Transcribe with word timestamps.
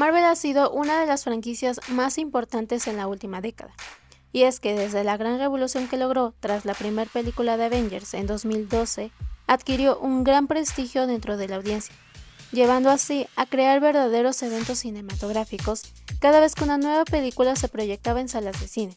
Marvel 0.00 0.24
ha 0.24 0.34
sido 0.34 0.70
una 0.70 0.98
de 0.98 1.04
las 1.04 1.24
franquicias 1.24 1.78
más 1.88 2.16
importantes 2.16 2.86
en 2.86 2.96
la 2.96 3.06
última 3.06 3.42
década. 3.42 3.74
Y 4.32 4.44
es 4.44 4.58
que 4.58 4.74
desde 4.74 5.04
la 5.04 5.18
gran 5.18 5.38
revolución 5.38 5.88
que 5.88 5.98
logró 5.98 6.32
tras 6.40 6.64
la 6.64 6.72
primera 6.72 7.10
película 7.12 7.58
de 7.58 7.66
Avengers 7.66 8.14
en 8.14 8.26
2012, 8.26 9.10
adquirió 9.46 9.98
un 9.98 10.24
gran 10.24 10.46
prestigio 10.46 11.06
dentro 11.06 11.36
de 11.36 11.48
la 11.48 11.56
audiencia, 11.56 11.94
llevando 12.50 12.88
así 12.88 13.26
a 13.36 13.44
crear 13.44 13.78
verdaderos 13.80 14.42
eventos 14.42 14.78
cinematográficos 14.78 15.82
cada 16.18 16.40
vez 16.40 16.54
que 16.54 16.64
una 16.64 16.78
nueva 16.78 17.04
película 17.04 17.54
se 17.54 17.68
proyectaba 17.68 18.22
en 18.22 18.30
salas 18.30 18.58
de 18.58 18.68
cine. 18.68 18.96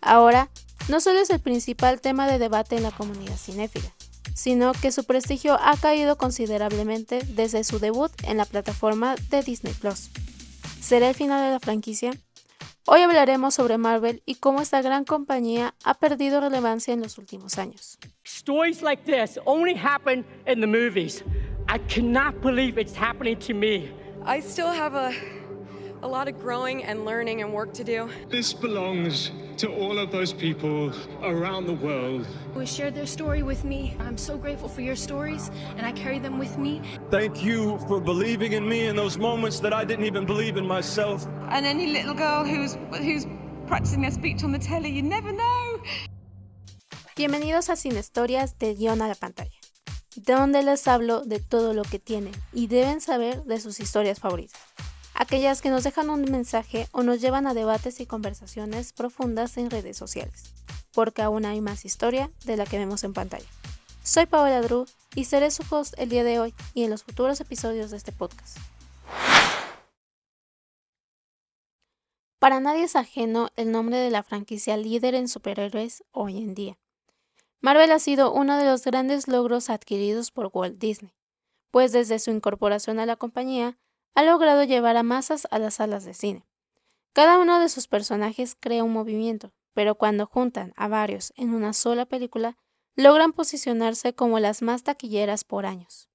Ahora, 0.00 0.48
no 0.88 1.00
solo 1.00 1.18
es 1.18 1.30
el 1.30 1.40
principal 1.40 2.00
tema 2.00 2.28
de 2.28 2.38
debate 2.38 2.76
en 2.76 2.84
la 2.84 2.92
comunidad 2.92 3.36
cinéfila, 3.36 3.92
sino 4.34 4.72
que 4.72 4.92
su 4.92 5.04
prestigio 5.04 5.58
ha 5.60 5.76
caído 5.76 6.16
considerablemente 6.16 7.20
desde 7.28 7.64
su 7.64 7.78
debut 7.78 8.12
en 8.24 8.36
la 8.36 8.44
plataforma 8.44 9.16
de 9.30 9.42
Disney 9.42 9.74
Plus. 9.74 10.10
¿Será 10.80 11.08
el 11.08 11.14
final 11.14 11.44
de 11.44 11.52
la 11.52 11.60
franquicia? 11.60 12.12
Hoy 12.86 13.02
hablaremos 13.02 13.54
sobre 13.54 13.78
Marvel 13.78 14.22
y 14.26 14.36
cómo 14.36 14.60
esta 14.60 14.82
gran 14.82 15.04
compañía 15.04 15.74
ha 15.84 15.94
perdido 15.94 16.40
relevancia 16.40 16.94
en 16.94 17.00
los 17.00 17.18
últimos 17.18 17.58
años. 17.58 17.98
Stories 18.24 18.82
like 18.82 19.04
this 19.04 19.38
only 19.44 19.74
happen 19.74 20.24
in 20.46 20.60
the 20.60 20.66
movies. 20.66 21.22
I 21.68 21.78
cannot 21.78 22.40
believe 22.42 22.80
it's 22.80 22.96
happening 22.96 23.38
to 23.46 23.54
me. 23.54 23.92
I 24.26 24.40
still 24.40 24.72
have 24.72 24.96
a 24.96 25.12
a 26.02 26.08
lot 26.08 26.28
of 26.28 26.40
growing 26.40 26.82
and 26.82 27.04
learning 27.04 27.42
and 27.42 27.52
work 27.52 27.72
to 27.74 27.84
do. 27.84 28.08
This 28.28 28.52
belongs 28.52 29.30
to 29.60 29.68
all 29.68 29.98
of 29.98 30.10
those 30.10 30.32
people 30.32 30.90
around 31.22 31.66
the 31.66 31.74
world 31.74 32.26
who 32.54 32.64
shared 32.64 32.94
their 32.94 33.06
story 33.06 33.42
with 33.42 33.62
me. 33.62 33.94
I'm 34.00 34.16
so 34.16 34.38
grateful 34.38 34.70
for 34.70 34.80
your 34.80 34.96
stories, 34.96 35.50
and 35.76 35.84
I 35.84 35.92
carry 35.92 36.18
them 36.18 36.38
with 36.38 36.56
me. 36.56 36.80
Thank 37.10 37.44
you 37.44 37.78
for 37.86 38.00
believing 38.00 38.52
in 38.52 38.66
me 38.66 38.86
in 38.86 38.96
those 38.96 39.18
moments 39.18 39.60
that 39.60 39.74
I 39.74 39.84
didn't 39.84 40.06
even 40.06 40.24
believe 40.24 40.56
in 40.56 40.66
myself. 40.66 41.26
And 41.50 41.66
any 41.66 41.92
little 41.92 42.14
girl 42.14 42.42
who's 42.42 42.78
who's 43.04 43.26
practicing 43.66 44.00
their 44.00 44.12
speech 44.12 44.42
on 44.44 44.52
the 44.52 44.58
telly, 44.58 44.88
you 44.88 45.02
never 45.02 45.30
know. 45.30 45.82
Bienvenidos 47.14 47.68
a 47.68 47.76
Sin 47.76 47.96
Historias 47.98 48.58
de 48.58 48.74
Guión 48.74 49.02
a 49.02 49.08
la 49.08 49.14
Pantalla, 49.14 49.60
donde 50.16 50.62
les 50.62 50.88
hablo 50.88 51.20
de 51.26 51.38
todo 51.38 51.74
lo 51.74 51.82
que 51.82 51.98
tienen 51.98 52.32
y 52.54 52.66
deben 52.68 53.02
saber 53.02 53.44
de 53.44 53.60
sus 53.60 53.78
historias 53.78 54.20
favoritas 54.20 54.58
aquellas 55.20 55.60
que 55.60 55.68
nos 55.68 55.84
dejan 55.84 56.08
un 56.08 56.22
mensaje 56.22 56.88
o 56.92 57.02
nos 57.02 57.20
llevan 57.20 57.46
a 57.46 57.52
debates 57.52 58.00
y 58.00 58.06
conversaciones 58.06 58.94
profundas 58.94 59.58
en 59.58 59.68
redes 59.68 59.98
sociales, 59.98 60.44
porque 60.94 61.20
aún 61.20 61.44
hay 61.44 61.60
más 61.60 61.84
historia 61.84 62.30
de 62.46 62.56
la 62.56 62.64
que 62.64 62.78
vemos 62.78 63.04
en 63.04 63.12
pantalla. 63.12 63.44
Soy 64.02 64.24
Paola 64.24 64.62
Drew 64.62 64.86
y 65.14 65.24
seré 65.24 65.50
su 65.50 65.62
host 65.68 65.92
el 65.98 66.08
día 66.08 66.24
de 66.24 66.40
hoy 66.40 66.54
y 66.72 66.84
en 66.84 66.90
los 66.90 67.04
futuros 67.04 67.38
episodios 67.38 67.90
de 67.90 67.98
este 67.98 68.12
podcast. 68.12 68.56
Para 72.38 72.60
nadie 72.60 72.84
es 72.84 72.96
ajeno 72.96 73.50
el 73.56 73.72
nombre 73.72 73.98
de 73.98 74.08
la 74.08 74.22
franquicia 74.22 74.78
líder 74.78 75.14
en 75.14 75.28
superhéroes 75.28 76.02
hoy 76.12 76.38
en 76.38 76.54
día. 76.54 76.78
Marvel 77.60 77.92
ha 77.92 77.98
sido 77.98 78.32
uno 78.32 78.56
de 78.56 78.64
los 78.64 78.84
grandes 78.84 79.28
logros 79.28 79.68
adquiridos 79.68 80.30
por 80.30 80.50
Walt 80.50 80.78
Disney, 80.78 81.12
pues 81.70 81.92
desde 81.92 82.18
su 82.18 82.30
incorporación 82.30 82.98
a 83.00 83.04
la 83.04 83.16
compañía 83.16 83.76
ha 84.14 84.22
logrado 84.22 84.64
llevar 84.64 84.96
a 84.96 85.02
masas 85.02 85.46
a 85.50 85.58
las 85.58 85.74
salas 85.74 86.04
de 86.04 86.14
cine. 86.14 86.46
Cada 87.12 87.38
uno 87.38 87.58
de 87.60 87.68
sus 87.68 87.88
personajes 87.88 88.56
crea 88.58 88.84
un 88.84 88.92
movimiento, 88.92 89.52
pero 89.74 89.94
cuando 89.94 90.26
juntan 90.26 90.72
a 90.76 90.88
varios 90.88 91.32
en 91.36 91.54
una 91.54 91.72
sola 91.72 92.06
película, 92.06 92.56
logran 92.96 93.32
posicionarse 93.32 94.14
como 94.14 94.38
las 94.38 94.62
más 94.62 94.82
taquilleras 94.82 95.44
por 95.44 95.66
años. 95.66 96.08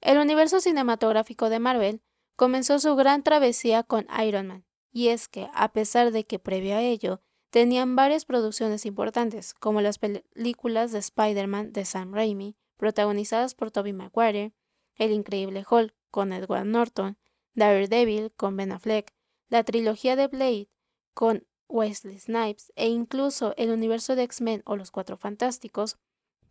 El 0.00 0.18
universo 0.18 0.60
cinematográfico 0.60 1.50
de 1.50 1.58
Marvel 1.58 2.02
comenzó 2.36 2.78
su 2.78 2.94
gran 2.96 3.22
travesía 3.22 3.82
con 3.82 4.06
Iron 4.24 4.46
Man, 4.46 4.64
y 4.92 5.08
es 5.08 5.28
que, 5.28 5.48
a 5.54 5.72
pesar 5.72 6.12
de 6.12 6.24
que 6.24 6.38
previo 6.38 6.76
a 6.76 6.82
ello 6.82 7.20
tenían 7.50 7.96
varias 7.96 8.24
producciones 8.24 8.86
importantes, 8.86 9.54
como 9.54 9.80
las 9.80 9.98
películas 9.98 10.92
de 10.92 10.98
Spider-Man 10.98 11.72
de 11.72 11.84
Sam 11.84 12.12
Raimi, 12.12 12.56
protagonizadas 12.76 13.54
por 13.54 13.70
Tobey 13.70 13.92
Maguire, 13.92 14.52
El 14.94 15.12
Increíble 15.12 15.64
Hulk, 15.68 15.94
con 16.10 16.32
Edward 16.32 16.66
Norton, 16.66 17.18
Daredevil 17.54 18.32
con 18.32 18.56
Ben 18.56 18.72
Affleck, 18.72 19.14
la 19.48 19.64
trilogía 19.64 20.16
de 20.16 20.28
Blade 20.28 20.68
con 21.14 21.46
Wesley 21.68 22.18
Snipes 22.18 22.72
e 22.76 22.88
incluso 22.88 23.54
el 23.56 23.70
universo 23.70 24.16
de 24.16 24.22
X-Men 24.24 24.62
o 24.64 24.76
Los 24.76 24.90
Cuatro 24.90 25.16
Fantásticos, 25.16 25.98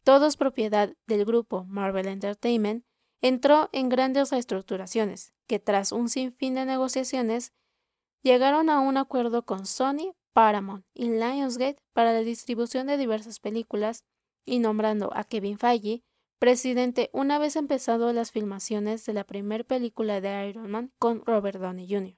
todos 0.03 0.38
propiedad 0.38 0.94
del 1.06 1.25
grupo 1.25 1.66
Marvel 1.66 2.07
Entertainment, 2.07 2.85
entró 3.22 3.69
en 3.72 3.90
grandes 3.90 4.31
reestructuraciones 4.31 5.34
que 5.47 5.59
tras 5.59 5.91
un 5.91 6.09
sinfín 6.09 6.56
de 6.56 6.66
negociaciones 6.66 7.53
llegaron 8.22 8.69
a 8.69 8.79
un 8.79 8.97
acuerdo 8.97 9.44
con 9.44 9.66
Sony, 9.66 10.16
Paramount 10.34 10.85
y 10.94 11.09
Lionsgate 11.09 11.81
para 11.94 12.13
la 12.13 12.19
distribución 12.19 12.88
de 12.88 12.97
diversas 12.97 13.40
películas 13.40 14.03
y 14.46 14.59
nombrando 14.59 15.09
a 15.13 15.23
Kevin 15.23 15.57
Feige 15.57 16.03
presidente 16.40 17.09
una 17.14 17.40
vez 17.40 17.56
empezado 17.56 18.14
las 18.14 18.31
filmaciones 18.31 19.06
de 19.06 19.14
la 19.14 19.24
primera 19.24 19.64
película 19.64 20.22
de 20.22 20.50
Iron 20.50 20.70
Man 20.70 20.94
con 21.00 21.25
Robert 21.25 21.59
Downey 21.59 21.88
Jr. 21.88 22.16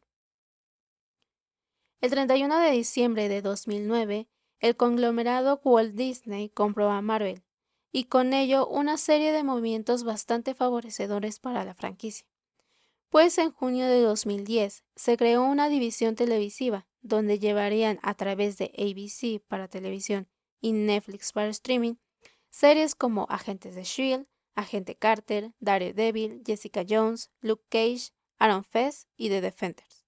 El 2.02 2.12
31 2.12 2.60
de 2.60 2.72
diciembre 2.72 3.30
de 3.30 3.42
2009, 3.42 4.28
el 4.60 4.76
conglomerado 4.76 5.62
Walt 5.64 5.96
Disney 5.96 6.50
compró 6.50 6.90
a 6.90 7.02
Marvel, 7.02 7.44
y 7.92 8.06
con 8.06 8.34
ello 8.34 8.68
una 8.68 8.98
serie 8.98 9.32
de 9.32 9.44
movimientos 9.44 10.04
bastante 10.04 10.54
favorecedores 10.54 11.40
para 11.40 11.66
la 11.66 11.74
franquicia. 11.74 12.28
Pues 13.10 13.38
en 13.38 13.52
junio 13.52 13.88
de 13.88 14.02
2010 14.02 14.84
se 14.96 15.18
creó 15.18 15.44
una 15.44 15.68
división 15.68 16.16
televisiva 16.16 16.88
donde 17.02 17.40
llevarían 17.40 18.00
a 18.04 18.14
través 18.14 18.58
de 18.58 18.72
ABC 18.78 19.42
para 19.48 19.68
televisión 19.68 20.28
y 20.62 20.74
Netflix 20.74 21.32
para 21.32 21.48
streaming 21.48 21.96
Series 22.50 22.96
como 22.96 23.28
Agentes 23.30 23.76
de 23.76 23.84
Shield, 23.84 24.28
Agente 24.56 24.96
Carter, 24.96 25.54
Daredevil, 25.60 26.44
Jessica 26.46 26.84
Jones, 26.88 27.32
Luke 27.42 27.64
Cage, 27.70 28.12
Aaron 28.38 28.64
Fest 28.64 29.10
y 29.16 29.30
The 29.30 29.42
Defenders. 29.42 30.06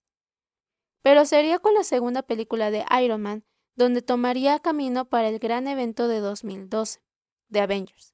Pero 1.01 1.25
sería 1.25 1.59
con 1.59 1.73
la 1.73 1.83
segunda 1.83 2.21
película 2.21 2.71
de 2.71 2.85
Iron 3.01 3.21
Man 3.21 3.45
donde 3.75 4.01
tomaría 4.01 4.59
camino 4.59 5.05
para 5.05 5.29
el 5.29 5.39
gran 5.39 5.67
evento 5.67 6.07
de 6.07 6.19
2012, 6.19 7.01
The 7.51 7.61
Avengers, 7.61 8.13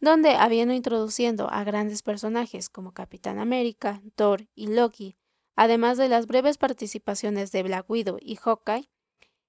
donde 0.00 0.30
habiendo 0.34 0.74
introduciendo 0.74 1.48
a 1.50 1.64
grandes 1.64 2.02
personajes 2.02 2.68
como 2.68 2.92
Capitán 2.92 3.38
América, 3.38 4.02
Thor 4.14 4.48
y 4.54 4.68
Loki, 4.68 5.16
además 5.54 5.98
de 5.98 6.08
las 6.08 6.26
breves 6.26 6.58
participaciones 6.58 7.52
de 7.52 7.62
Black 7.62 7.88
Widow 7.88 8.18
y 8.20 8.36
Hawkeye, 8.36 8.90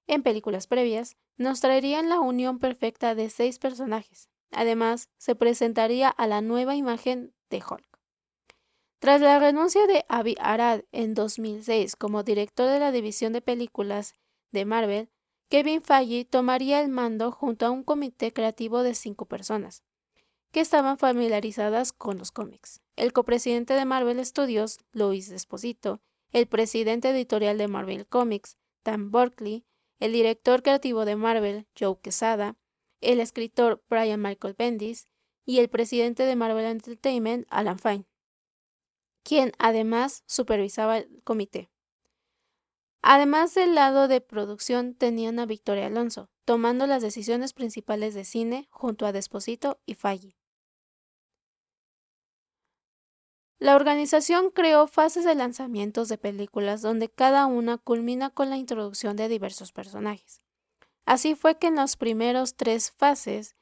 en 0.07 0.23
películas 0.23 0.67
previas, 0.67 1.17
nos 1.37 1.59
traerían 1.59 2.09
la 2.09 2.19
unión 2.19 2.59
perfecta 2.59 3.13
de 3.13 3.29
seis 3.29 3.59
personajes. 3.59 4.29
Además, 4.51 5.09
se 5.17 5.35
presentaría 5.35 6.09
a 6.09 6.27
la 6.27 6.41
nueva 6.41 6.75
imagen 6.75 7.33
de 7.49 7.57
Hulk. 7.57 7.99
Tras 8.99 9.21
la 9.21 9.37
renuncia 9.39 9.85
de 9.85 10.05
Avi 10.09 10.35
Arad 10.39 10.81
en 10.91 11.13
2006 11.13 11.95
como 11.95 12.23
director 12.23 12.67
de 12.67 12.79
la 12.79 12.91
división 12.91 13.31
de 13.31 13.41
películas 13.41 14.15
de 14.51 14.65
Marvel, 14.65 15.09
Kevin 15.49 15.81
Feige 15.81 16.25
tomaría 16.25 16.81
el 16.81 16.89
mando 16.89 17.31
junto 17.31 17.65
a 17.65 17.71
un 17.71 17.83
comité 17.83 18.33
creativo 18.33 18.83
de 18.83 18.95
cinco 18.95 19.25
personas, 19.25 19.83
que 20.51 20.61
estaban 20.61 20.97
familiarizadas 20.97 21.93
con 21.93 22.17
los 22.17 22.31
cómics. 22.31 22.81
El 22.95 23.13
copresidente 23.13 23.73
de 23.75 23.85
Marvel 23.85 24.25
Studios, 24.25 24.79
Luis 24.91 25.29
Desposito, 25.29 26.01
el 26.31 26.47
presidente 26.47 27.11
editorial 27.11 27.57
de 27.57 27.67
Marvel 27.67 28.07
Comics, 28.07 28.57
Dan 28.83 29.11
Berkley, 29.11 29.63
el 29.99 30.13
director 30.13 30.63
creativo 30.63 31.05
de 31.05 31.15
Marvel, 31.15 31.67
Joe 31.77 31.99
Quesada, 32.01 32.55
el 33.01 33.19
escritor 33.19 33.83
Brian 33.89 34.21
Michael 34.21 34.55
Bendis 34.57 35.07
y 35.45 35.59
el 35.59 35.69
presidente 35.69 36.23
de 36.23 36.35
Marvel 36.35 36.65
Entertainment, 36.65 37.47
Alan 37.49 37.79
Fine, 37.79 38.05
quien 39.23 39.51
además 39.59 40.23
supervisaba 40.25 40.99
el 40.99 41.21
comité. 41.23 41.69
Además 43.01 43.53
del 43.53 43.75
lado 43.75 44.07
de 44.07 44.21
producción 44.21 44.95
tenían 44.95 45.39
a 45.39 45.45
Victoria 45.45 45.87
Alonso, 45.87 46.29
tomando 46.45 46.87
las 46.87 47.01
decisiones 47.01 47.53
principales 47.53 48.13
de 48.13 48.25
cine 48.25 48.67
junto 48.69 49.05
a 49.05 49.11
Desposito 49.11 49.79
y 49.85 49.95
Faggi. 49.95 50.36
La 53.59 53.75
organización 53.75 54.51
creó 54.51 54.85
fases 54.85 55.25
de 55.25 55.33
lanzamientos 55.33 56.09
de 56.09 56.19
películas 56.19 56.83
donde 56.83 57.09
cada 57.09 57.47
una 57.47 57.79
culmina 57.79 58.29
con 58.29 58.51
la 58.51 58.57
introducción 58.57 59.15
de 59.15 59.29
diversos 59.29 59.71
personajes. 59.71 60.43
Así 61.05 61.33
fue 61.33 61.57
que 61.57 61.67
en 61.67 61.75
las 61.75 61.97
primeros 61.97 62.55
tres 62.55 62.91
fases, 62.91 63.55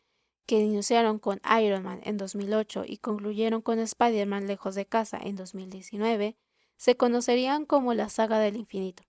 que 0.46 0.60
iniciaron 0.60 1.18
con 1.18 1.40
Iron 1.62 1.84
Man 1.84 2.02
en 2.04 2.18
2008 2.18 2.84
y 2.86 2.98
concluyeron 2.98 3.62
con 3.62 3.80
Spider-Man 3.80 4.48
lejos 4.48 4.76
de 4.76 4.86
casa 4.86 5.18
en 5.18 5.38
2019, 5.38 6.36
se 6.76 6.98
conocerían 6.98 7.66
como 7.66 7.94
la 7.94 8.10
saga 8.10 8.40
del 8.40 8.58
infinito, 8.58 9.04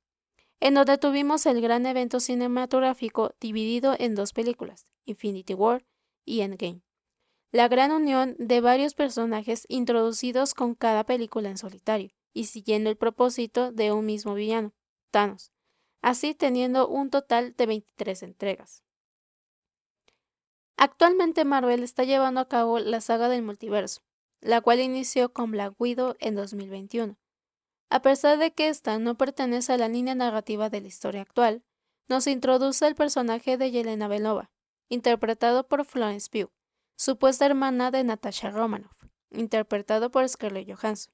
en 0.61 0.75
donde 0.75 0.99
tuvimos 0.99 1.47
el 1.47 1.61
gran 1.61 1.85
evento 1.85 2.21
cinematográfico 2.21 3.35
dividido 3.41 3.97
en 3.99 4.15
dos 4.15 4.33
películas, 4.33 4.87
Infinity 5.05 5.55
War 5.55 5.85
y 6.25 6.43
Endgame 6.43 6.86
la 7.57 7.69
gran 7.69 7.91
unión 7.91 8.37
de 8.39 8.61
varios 8.61 8.93
personajes 8.93 9.65
introducidos 9.71 10.53
con 10.53 10.75
cada 10.75 11.05
película 11.05 11.49
en 11.49 11.57
solitario, 11.57 12.11
y 12.35 12.45
siguiendo 12.45 12.91
el 12.91 12.99
propósito 12.99 13.73
de 13.73 13.93
un 13.93 14.05
mismo 14.05 14.35
villano, 14.35 14.75
Thanos, 15.11 15.53
así 16.03 16.35
teniendo 16.35 16.87
un 16.87 17.09
total 17.09 17.55
de 17.57 17.65
23 17.65 18.25
entregas. 18.25 18.83
Actualmente 20.77 21.47
Marvel 21.47 21.83
está 21.83 22.05
llevando 22.05 22.41
a 22.41 22.49
cabo 22.49 22.79
la 22.79 23.01
saga 23.01 23.31
del 23.31 23.41
multiverso, 23.41 24.03
la 24.43 24.61
cual 24.61 24.81
inició 24.81 25.33
con 25.33 25.51
Black 25.51 25.77
Widow 25.79 26.15
en 26.19 26.35
2021. 26.35 27.17
A 27.89 28.03
pesar 28.03 28.37
de 28.37 28.53
que 28.53 28.69
esta 28.69 28.99
no 28.99 29.17
pertenece 29.17 29.73
a 29.73 29.79
la 29.79 29.89
línea 29.89 30.15
narrativa 30.15 30.69
de 30.69 30.83
la 30.83 30.89
historia 30.89 31.23
actual, 31.23 31.65
nos 32.07 32.27
introduce 32.27 32.87
el 32.87 32.95
personaje 32.95 33.57
de 33.57 33.71
Yelena 33.71 34.09
Belova, 34.09 34.51
interpretado 34.91 35.67
por 35.67 35.87
Florence 35.87 36.29
Pugh, 36.31 36.53
supuesta 36.97 37.47
hermana 37.47 37.91
de 37.91 38.03
Natasha 38.05 38.51
Romanoff, 38.51 38.97
interpretado 39.31 40.11
por 40.11 40.29
Scarlett 40.29 40.69
Johansson, 40.69 41.13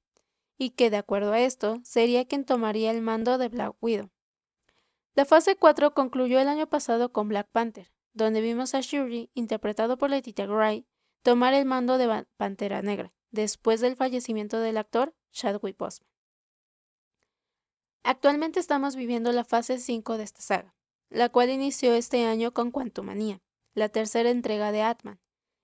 y 0.56 0.70
que 0.70 0.90
de 0.90 0.96
acuerdo 0.96 1.32
a 1.32 1.40
esto 1.40 1.80
sería 1.82 2.24
quien 2.24 2.44
tomaría 2.44 2.90
el 2.90 3.02
mando 3.02 3.36
de 3.36 3.48
Black 3.48 3.74
Widow. 3.80 4.10
La 5.14 5.24
fase 5.24 5.56
4 5.56 5.92
concluyó 5.92 6.40
el 6.40 6.48
año 6.48 6.68
pasado 6.68 7.12
con 7.12 7.28
Black 7.28 7.48
Panther, 7.50 7.92
donde 8.14 8.40
vimos 8.40 8.74
a 8.74 8.80
Shuri, 8.80 9.30
interpretado 9.34 9.98
por 9.98 10.10
Letitia 10.10 10.46
Wright, 10.46 10.86
tomar 11.22 11.52
el 11.54 11.66
mando 11.66 11.98
de 11.98 12.26
Pantera 12.36 12.80
Negra, 12.80 13.12
después 13.30 13.80
del 13.80 13.96
fallecimiento 13.96 14.60
del 14.60 14.76
actor 14.76 15.14
Chadwick 15.32 15.76
Boseman. 15.76 16.08
Actualmente 18.04 18.60
estamos 18.60 18.96
viviendo 18.96 19.32
la 19.32 19.44
fase 19.44 19.78
5 19.78 20.16
de 20.16 20.24
esta 20.24 20.42
saga, 20.42 20.74
la 21.08 21.28
cual 21.28 21.50
inició 21.50 21.94
este 21.94 22.24
año 22.24 22.52
con 22.52 22.70
Quantumania, 22.70 23.40
la 23.74 23.88
tercera 23.88 24.30
entrega 24.30 24.72
de 24.72 24.82
Atman, 24.82 25.20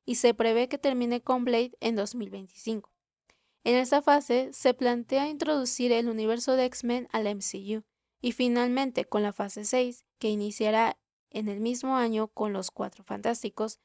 y 0.08 0.14
se 0.14 0.32
prevé 0.32 0.70
que 0.70 0.78
termine 0.78 1.20
con 1.20 1.44
Blade 1.44 1.76
en 1.80 1.94
2025. 1.94 2.90
En 3.62 3.74
esta 3.74 4.00
fase 4.00 4.48
se 4.54 4.72
plantea 4.72 5.28
introducir 5.28 5.92
el 5.92 6.08
universo 6.08 6.56
de 6.56 6.64
X-Men 6.64 7.08
al 7.12 7.26
MCU, 7.26 7.84
y 8.22 8.32
finalmente 8.32 9.04
con 9.04 9.22
la 9.22 9.34
fase 9.34 9.66
6, 9.66 10.06
que 10.18 10.30
iniciará 10.30 10.98
en 11.28 11.50
el 11.50 11.60
mismo 11.60 11.94
año 11.94 12.28
con 12.28 12.54
Los 12.54 12.70
Cuatro 12.70 13.04
Fantásticos, 13.04 13.80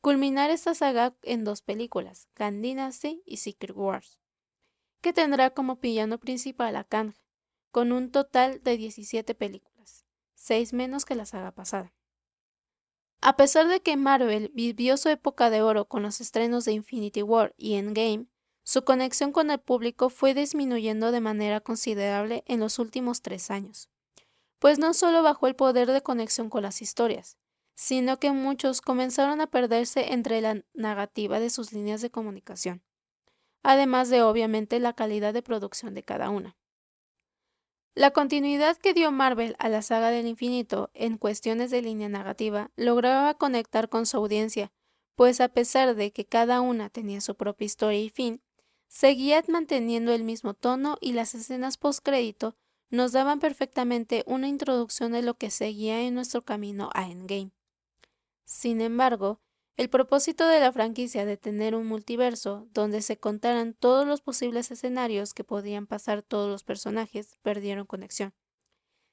culminar 0.00 0.48
esta 0.48 0.74
saga 0.74 1.14
en 1.20 1.44
dos 1.44 1.60
películas, 1.60 2.30
Kang 2.32 2.62
Dynasty 2.62 3.22
y 3.26 3.36
Secret 3.36 3.76
Wars, 3.76 4.18
que 5.02 5.12
tendrá 5.12 5.50
como 5.50 5.76
villano 5.76 6.18
principal 6.18 6.74
a 6.76 6.84
Kang, 6.84 7.12
con 7.70 7.92
un 7.92 8.10
total 8.10 8.62
de 8.62 8.78
17 8.78 9.34
películas, 9.34 10.06
6 10.36 10.72
menos 10.72 11.04
que 11.04 11.16
la 11.16 11.26
saga 11.26 11.52
pasada. 11.52 11.92
A 13.20 13.36
pesar 13.36 13.68
de 13.68 13.80
que 13.80 13.96
Marvel 13.96 14.50
vivió 14.54 14.96
su 14.96 15.08
época 15.08 15.50
de 15.50 15.62
oro 15.62 15.86
con 15.86 16.02
los 16.02 16.20
estrenos 16.20 16.64
de 16.64 16.72
Infinity 16.72 17.22
War 17.22 17.54
y 17.56 17.74
Endgame, 17.74 18.26
su 18.62 18.84
conexión 18.84 19.32
con 19.32 19.50
el 19.50 19.58
público 19.58 20.10
fue 20.10 20.34
disminuyendo 20.34 21.12
de 21.12 21.20
manera 21.20 21.60
considerable 21.60 22.44
en 22.46 22.60
los 22.60 22.78
últimos 22.78 23.22
tres 23.22 23.50
años 23.50 23.90
pues 24.58 24.78
no 24.78 24.94
solo 24.94 25.22
bajó 25.22 25.46
el 25.46 25.56
poder 25.56 25.90
de 25.90 26.02
conexión 26.02 26.50
con 26.50 26.62
las 26.62 26.82
historias, 26.82 27.38
sino 27.74 28.18
que 28.18 28.32
muchos 28.32 28.80
comenzaron 28.80 29.40
a 29.40 29.46
perderse 29.46 30.12
entre 30.12 30.40
la 30.40 30.62
narrativa 30.72 31.40
de 31.40 31.50
sus 31.50 31.72
líneas 31.72 32.00
de 32.00 32.10
comunicación, 32.10 32.82
además 33.62 34.08
de 34.08 34.22
obviamente 34.22 34.80
la 34.80 34.94
calidad 34.94 35.34
de 35.34 35.42
producción 35.42 35.94
de 35.94 36.02
cada 36.02 36.30
una. 36.30 36.56
La 37.96 38.10
continuidad 38.10 38.76
que 38.76 38.92
dio 38.92 39.10
Marvel 39.10 39.56
a 39.58 39.70
la 39.70 39.80
saga 39.80 40.10
del 40.10 40.26
infinito 40.26 40.90
en 40.92 41.16
cuestiones 41.16 41.70
de 41.70 41.80
línea 41.80 42.10
narrativa 42.10 42.70
lograba 42.76 43.32
conectar 43.32 43.88
con 43.88 44.04
su 44.04 44.18
audiencia, 44.18 44.70
pues 45.14 45.40
a 45.40 45.48
pesar 45.48 45.94
de 45.94 46.12
que 46.12 46.26
cada 46.26 46.60
una 46.60 46.90
tenía 46.90 47.22
su 47.22 47.36
propia 47.36 47.64
historia 47.64 47.98
y 47.98 48.10
fin, 48.10 48.42
seguía 48.86 49.42
manteniendo 49.48 50.12
el 50.12 50.24
mismo 50.24 50.52
tono 50.52 50.98
y 51.00 51.12
las 51.12 51.34
escenas 51.34 51.78
postcrédito 51.78 52.54
nos 52.90 53.12
daban 53.12 53.40
perfectamente 53.40 54.24
una 54.26 54.46
introducción 54.46 55.12
de 55.12 55.22
lo 55.22 55.38
que 55.38 55.48
seguía 55.48 56.02
en 56.02 56.14
nuestro 56.16 56.44
camino 56.44 56.90
a 56.92 57.08
Endgame. 57.08 57.52
Sin 58.44 58.82
embargo, 58.82 59.40
el 59.76 59.90
propósito 59.90 60.48
de 60.48 60.58
la 60.58 60.72
franquicia 60.72 61.26
de 61.26 61.36
tener 61.36 61.74
un 61.74 61.86
multiverso 61.86 62.66
donde 62.72 63.02
se 63.02 63.18
contaran 63.18 63.74
todos 63.74 64.06
los 64.06 64.22
posibles 64.22 64.70
escenarios 64.70 65.34
que 65.34 65.44
podían 65.44 65.86
pasar 65.86 66.22
todos 66.22 66.48
los 66.50 66.64
personajes 66.64 67.36
perdieron 67.42 67.86
conexión. 67.86 68.34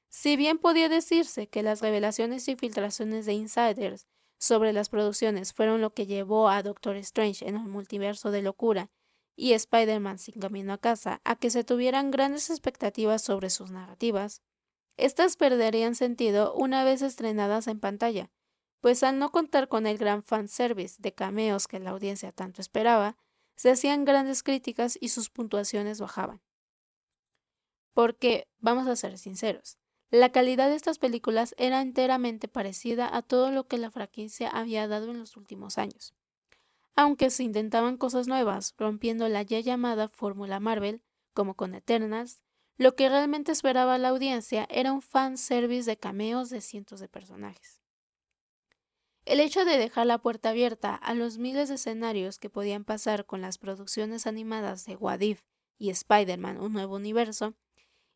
Si 0.09 0.37
bien 0.37 0.59
podía 0.59 0.87
decirse 0.89 1.47
que 1.47 1.63
las 1.63 1.81
revelaciones 1.81 2.47
y 2.47 2.55
filtraciones 2.55 3.25
de 3.25 3.33
insiders 3.33 4.07
sobre 4.39 4.71
las 4.71 4.89
producciones 4.89 5.53
fueron 5.53 5.81
lo 5.81 5.93
que 5.93 6.05
llevó 6.05 6.49
a 6.49 6.63
Doctor 6.63 6.95
Strange 6.97 7.47
en 7.47 7.55
el 7.55 7.67
multiverso 7.67 8.31
de 8.31 8.41
locura 8.41 8.89
y 9.35 9.53
Spider-Man 9.53 10.19
sin 10.19 10.39
camino 10.39 10.73
a 10.73 10.77
casa 10.77 11.19
a 11.25 11.35
que 11.35 11.49
se 11.49 11.63
tuvieran 11.63 12.11
grandes 12.11 12.49
expectativas 12.49 13.21
sobre 13.21 13.49
sus 13.49 13.71
narrativas, 13.71 14.43
estas 14.95 15.35
perderían 15.35 15.95
sentido 15.95 16.53
una 16.53 16.83
vez 16.83 17.01
estrenadas 17.01 17.67
en 17.67 17.79
pantalla, 17.79 18.29
pues 18.83 19.01
al 19.01 19.17
no 19.17 19.31
contar 19.31 19.69
con 19.69 19.87
el 19.87 19.97
gran 19.97 20.23
fanservice 20.23 20.97
de 20.99 21.13
cameos 21.13 21.69
que 21.69 21.79
la 21.79 21.91
audiencia 21.91 22.33
tanto 22.33 22.59
esperaba, 22.59 23.15
se 23.55 23.71
hacían 23.71 24.03
grandes 24.03 24.43
críticas 24.43 24.97
y 24.99 25.07
sus 25.07 25.29
puntuaciones 25.29 26.01
bajaban. 26.01 26.41
Porque, 27.93 28.49
vamos 28.59 28.85
a 28.87 28.97
ser 28.97 29.17
sinceros, 29.17 29.77
la 30.11 30.33
calidad 30.33 30.67
de 30.67 30.75
estas 30.75 30.99
películas 30.99 31.55
era 31.57 31.81
enteramente 31.81 32.49
parecida 32.49 33.15
a 33.15 33.21
todo 33.21 33.51
lo 33.51 33.67
que 33.69 33.77
la 33.77 33.89
franquicia 33.89 34.49
había 34.49 34.85
dado 34.89 35.11
en 35.11 35.19
los 35.19 35.37
últimos 35.37 35.77
años 35.77 36.13
aunque 36.95 37.29
se 37.29 37.43
intentaban 37.43 37.97
cosas 37.97 38.27
nuevas, 38.27 38.75
rompiendo 38.77 39.27
la 39.27 39.41
ya 39.41 39.59
llamada 39.59 40.09
fórmula 40.09 40.59
Marvel, 40.59 41.01
como 41.33 41.55
con 41.55 41.73
Eternals, 41.73 42.43
lo 42.77 42.95
que 42.95 43.09
realmente 43.09 43.51
esperaba 43.51 43.97
la 43.97 44.09
audiencia 44.09 44.67
era 44.69 44.93
un 44.93 45.01
fan 45.01 45.37
service 45.37 45.89
de 45.89 45.97
cameos 45.97 46.49
de 46.49 46.61
cientos 46.61 46.99
de 46.99 47.07
personajes. 47.07 47.82
El 49.25 49.39
hecho 49.39 49.63
de 49.63 49.77
dejar 49.77 50.05
la 50.05 50.17
puerta 50.17 50.49
abierta 50.49 50.95
a 50.95 51.13
los 51.13 51.37
miles 51.37 51.69
de 51.69 51.75
escenarios 51.75 52.39
que 52.39 52.49
podían 52.49 52.83
pasar 52.83 53.25
con 53.25 53.41
las 53.41 53.57
producciones 53.57 54.27
animadas 54.27 54.85
de 54.85 54.97
Wadif 54.97 55.41
y 55.77 55.89
Spider-Man 55.91 56.59
Un 56.59 56.73
Nuevo 56.73 56.95
Universo, 56.95 57.55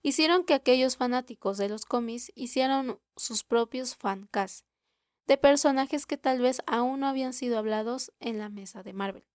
hicieron 0.02 0.44
que 0.44 0.54
aquellos 0.54 0.98
fanáticos 0.98 1.58
de 1.58 1.70
los 1.70 1.86
cómics 1.86 2.32
hicieran 2.36 3.00
sus 3.16 3.44
propios 3.44 3.96
fancasts 3.96 4.66
de 5.28 5.38
personajes 5.38 6.06
que 6.06 6.18
tal 6.18 6.42
vez 6.42 6.62
aún 6.66 7.02
no 7.02 7.08
habían 7.08 7.34
sido 7.34 7.58
hablados 7.58 8.12
en 8.20 8.38
la 8.38 8.50
mesa 8.50 8.84
de 8.84 8.94
Marvel. 8.94 9.26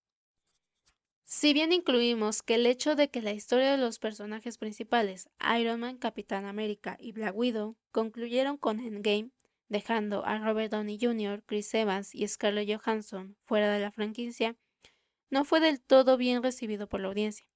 Si 1.25 1.55
bien 1.55 1.73
incluimos 1.73 2.43
que 2.43 2.57
el 2.57 2.67
hecho 2.67 2.97
de 2.97 3.09
que 3.09 3.23
la 3.23 3.33
historia 3.33 3.71
de 3.71 3.79
los 3.79 3.99
personajes 3.99 4.59
principales, 4.59 5.31
Iron 5.59 5.81
Man, 5.81 5.97
Capitán 5.97 6.45
América 6.45 6.97
y 6.99 7.13
Black 7.13 7.35
Widow, 7.35 7.77
concluyeron 7.91 8.57
con 8.57 8.81
Endgame, 8.81 9.31
dejando 9.73 10.25
a 10.25 10.39
Robert 10.39 10.71
Downey 10.71 10.99
Jr., 11.01 11.43
Chris 11.45 11.75
Evans 11.75 12.15
y 12.15 12.29
Scarlett 12.29 12.69
Johansson 12.71 13.37
fuera 13.45 13.73
de 13.73 13.81
la 13.81 13.91
franquicia, 13.91 14.57
no 15.31 15.45
fue 15.45 15.59
del 15.59 15.81
todo 15.81 16.17
bien 16.17 16.43
recibido 16.43 16.89
por 16.89 17.01
la 17.01 17.09
audiencia. 17.09 17.47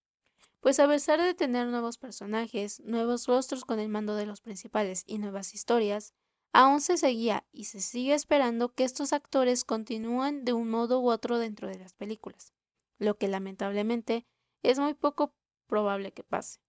Pues 0.60 0.80
a 0.80 0.88
pesar 0.88 1.20
de 1.20 1.34
tener 1.34 1.68
nuevos 1.68 1.98
personajes, 1.98 2.80
nuevos 2.80 3.26
rostros 3.26 3.64
con 3.64 3.78
el 3.78 3.88
mando 3.88 4.16
de 4.16 4.26
los 4.26 4.40
principales 4.40 5.04
y 5.06 5.18
nuevas 5.18 5.54
historias, 5.54 6.14
Aún 6.58 6.80
se 6.80 6.96
seguía 6.96 7.46
y 7.52 7.64
se 7.64 7.80
sigue 7.80 8.14
esperando 8.14 8.72
que 8.72 8.84
estos 8.84 9.12
actores 9.12 9.62
continúen 9.62 10.42
de 10.46 10.54
un 10.54 10.70
modo 10.70 11.00
u 11.02 11.10
otro 11.10 11.38
dentro 11.38 11.68
de 11.68 11.78
las 11.78 11.92
películas, 11.92 12.54
lo 12.98 13.18
que 13.18 13.28
lamentablemente 13.28 14.26
es 14.62 14.78
muy 14.78 14.94
poco 14.94 15.34
probable 15.66 16.12
que 16.12 16.24
pase. 16.24 16.60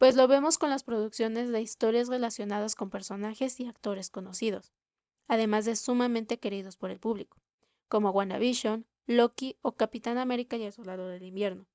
Pues 0.00 0.16
lo 0.16 0.26
vemos 0.28 0.56
con 0.56 0.70
las 0.70 0.82
producciones 0.82 1.50
de 1.50 1.60
historias 1.60 2.08
relacionadas 2.08 2.74
con 2.74 2.88
personajes 2.88 3.60
y 3.60 3.66
actores 3.66 4.08
conocidos, 4.08 4.72
además 5.28 5.66
de 5.66 5.76
sumamente 5.76 6.38
queridos 6.38 6.78
por 6.78 6.90
el 6.90 6.98
público, 6.98 7.36
como 7.86 8.08
WandaVision, 8.08 8.86
Loki 9.06 9.58
o 9.60 9.72
Capitán 9.72 10.16
América 10.16 10.56
y 10.56 10.62
el 10.62 10.72
Soldado 10.72 11.06
del 11.06 11.24
Invierno. 11.24 11.66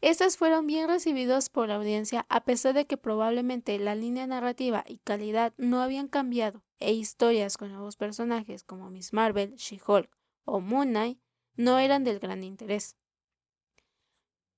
Estas 0.00 0.36
fueron 0.36 0.68
bien 0.68 0.86
recibidos 0.86 1.48
por 1.48 1.66
la 1.66 1.74
audiencia 1.74 2.26
a 2.28 2.44
pesar 2.44 2.74
de 2.74 2.86
que 2.86 2.96
probablemente 2.96 3.76
la 3.80 3.96
línea 3.96 4.28
narrativa 4.28 4.84
y 4.86 4.98
calidad 4.98 5.52
no 5.56 5.82
habían 5.82 6.06
cambiado 6.06 6.62
e 6.78 6.92
historias 6.92 7.56
con 7.56 7.72
nuevos 7.72 7.96
personajes 7.96 8.62
como 8.62 8.88
Miss 8.88 9.12
Marvel, 9.12 9.56
She-Hulk 9.56 10.16
o 10.44 10.60
Moon 10.60 10.90
Knight 10.90 11.18
no 11.56 11.80
eran 11.80 12.04
del 12.04 12.20
gran 12.20 12.44
interés. 12.44 12.96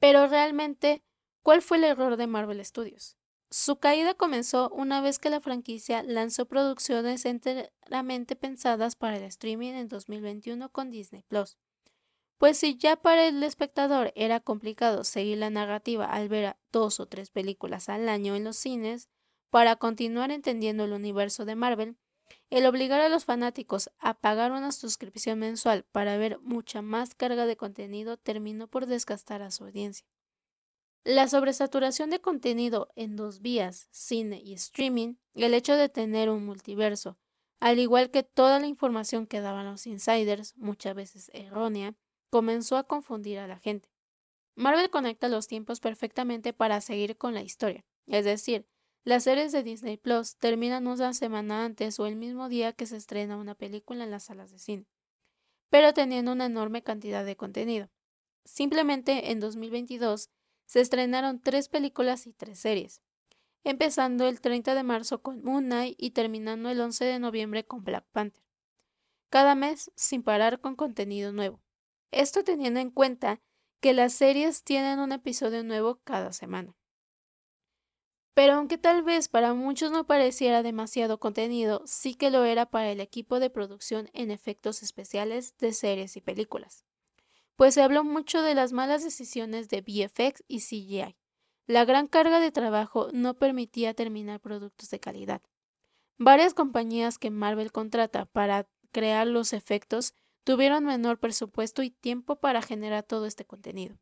Pero 0.00 0.26
realmente, 0.26 1.02
¿cuál 1.44 1.62
fue 1.62 1.76
el 1.76 1.84
error 1.84 2.16
de 2.16 2.26
Marvel 2.26 2.64
Studios? 2.64 3.16
Su 3.50 3.76
caída 3.76 4.14
comenzó 4.14 4.70
una 4.70 5.00
vez 5.00 5.20
que 5.20 5.30
la 5.30 5.40
franquicia 5.40 6.02
lanzó 6.02 6.46
producciones 6.46 7.24
enteramente 7.26 8.34
pensadas 8.34 8.96
para 8.96 9.18
el 9.18 9.22
streaming 9.24 9.74
en 9.74 9.88
2021 9.88 10.70
con 10.70 10.90
Disney 10.90 11.22
Plus. 11.22 11.56
Pues 12.38 12.58
si 12.58 12.76
ya 12.76 12.96
para 12.96 13.28
el 13.28 13.42
espectador 13.44 14.12
era 14.16 14.40
complicado 14.40 15.04
seguir 15.04 15.38
la 15.38 15.50
narrativa 15.50 16.06
al 16.06 16.28
ver 16.28 16.56
dos 16.72 16.98
o 16.98 17.06
tres 17.06 17.30
películas 17.30 17.88
al 17.88 18.08
año 18.08 18.34
en 18.34 18.42
los 18.42 18.56
cines, 18.56 19.08
para 19.50 19.76
continuar 19.76 20.32
entendiendo 20.32 20.84
el 20.84 20.92
universo 20.92 21.44
de 21.44 21.54
Marvel, 21.54 21.96
el 22.50 22.66
obligar 22.66 23.02
a 23.02 23.08
los 23.08 23.24
fanáticos 23.24 23.90
a 23.98 24.14
pagar 24.14 24.50
una 24.50 24.72
suscripción 24.72 25.38
mensual 25.38 25.84
para 25.92 26.16
ver 26.16 26.40
mucha 26.40 26.82
más 26.82 27.14
carga 27.14 27.46
de 27.46 27.56
contenido 27.56 28.16
terminó 28.16 28.66
por 28.66 28.86
desgastar 28.86 29.42
a 29.42 29.50
su 29.50 29.64
audiencia. 29.64 30.06
La 31.06 31.28
sobresaturación 31.28 32.08
de 32.08 32.23
contenido 32.23 32.88
en 32.96 33.14
dos 33.14 33.42
vías, 33.42 33.88
cine 33.90 34.40
y 34.42 34.54
streaming, 34.54 35.16
el 35.34 35.52
hecho 35.52 35.76
de 35.76 35.90
tener 35.90 36.30
un 36.30 36.46
multiverso, 36.46 37.18
al 37.61 37.78
igual 37.78 38.11
que 38.11 38.23
toda 38.23 38.58
la 38.58 38.68
información 38.68 39.26
que 39.26 39.42
daban 39.42 39.66
los 39.66 39.87
insiders, 39.87 40.56
muchas 40.56 40.94
veces 40.94 41.30
errónea, 41.34 41.94
comenzó 42.30 42.78
a 42.78 42.84
confundir 42.84 43.38
a 43.38 43.46
la 43.46 43.58
gente. 43.58 43.90
Marvel 44.54 44.88
conecta 44.88 45.28
los 45.28 45.46
tiempos 45.46 45.78
perfectamente 45.78 46.54
para 46.54 46.80
seguir 46.80 47.18
con 47.18 47.34
la 47.34 47.42
historia, 47.42 47.84
es 48.06 48.25
decir, 48.25 48.66
las 49.04 49.25
series 49.25 49.52
de 49.52 49.62
Disney 49.62 49.99
Plus 49.99 50.37
terminan 50.38 50.87
una 50.87 51.12
semana 51.12 51.66
antes 51.66 52.00
o 52.00 52.06
el 52.06 52.16
mismo 52.16 52.49
día 52.49 52.73
que 52.73 52.87
se 52.87 52.96
estrena 52.96 53.37
una 53.37 53.54
película 53.54 54.04
en 54.04 54.11
las 54.11 54.25
salas 54.25 54.50
de 54.50 54.58
cine, 54.58 54.87
pero 55.68 55.92
teniendo 55.92 56.32
una 56.32 56.46
enorme 56.46 56.82
cantidad 56.82 57.26
de 57.26 57.37
contenido. 57.37 57.90
Simplemente 58.46 59.30
en 59.30 59.40
2022 59.40 60.30
se 60.66 60.80
estrenaron 60.80 61.40
tres 61.40 61.68
películas 61.68 62.26
y 62.26 62.33
tres 62.33 62.59
series, 62.59 63.02
empezando 63.64 64.26
el 64.28 64.40
30 64.40 64.75
de 64.75 64.83
marzo 64.83 65.23
con 65.23 65.42
Moon 65.42 65.64
Knight 65.64 65.97
y 65.99 66.11
terminando 66.11 66.71
el 66.71 66.80
11 66.80 67.04
de 67.04 67.18
noviembre 67.18 67.64
con 67.64 67.85
Black 67.85 68.06
Panther. 68.12 68.42
Cada 69.30 69.54
mes 69.54 69.90
sin 69.97 70.23
parar 70.23 70.61
con 70.61 70.76
contenido 70.76 71.33
nuevo. 71.33 71.61
Esto 72.11 72.44
teniendo 72.44 72.80
en 72.80 72.90
cuenta 72.90 73.40
que 73.80 73.92
las 73.92 74.12
series 74.12 74.62
tienen 74.62 74.99
un 74.99 75.12
episodio 75.12 75.64
nuevo 75.64 76.00
cada 76.04 76.33
semana. 76.33 76.76
Pero 78.35 78.54
aunque 78.54 78.78
tal 78.78 79.02
vez 79.02 79.28
para 79.28 79.54
muchos 79.54 79.92
no 79.92 80.06
pareciera 80.06 80.62
demasiado 80.62 81.18
contenido, 81.18 81.83
sí 81.87 82.14
que 82.14 82.30
lo 82.30 82.44
era 82.44 82.66
para 82.66 82.90
el 82.90 83.00
equipo 83.00 83.38
de 83.38 83.50
producción 83.50 84.11
en 84.12 84.30
efectos 84.30 84.83
especiales 84.83 85.56
de 85.59 85.73
series 85.73 86.16
y 86.16 86.21
películas. 86.21 86.85
Pues 87.56 87.75
se 87.75 87.82
habló 87.82 88.04
mucho 88.04 88.42
de 88.42 88.54
las 88.54 88.73
malas 88.73 89.04
decisiones 89.04 89.68
de 89.68 89.80
VFX 89.80 90.42
y 90.49 90.61
CGI. 90.61 91.16
La 91.66 91.84
gran 91.84 92.08
carga 92.08 92.40
de 92.40 92.50
trabajo 92.50 93.08
no 93.12 93.34
permitía 93.34 93.94
terminar 93.94 94.40
productos 94.40 94.90
de 94.90 95.00
calidad. 95.00 95.40
Varias 96.18 96.52
compañías 96.52 97.18
que 97.18 97.30
Marvel 97.30 97.73
contrata 97.73 98.26
para 98.26 98.68
crear 98.92 99.26
los 99.26 99.52
efectos 99.52 100.14
tuvieron 100.44 100.84
menor 100.84 101.18
presupuesto 101.18 101.82
y 101.82 101.90
tiempo 101.90 102.37
para 102.37 102.61
generar 102.61 103.02
todo 103.02 103.26
este 103.26 103.44
contenido. 103.44 103.99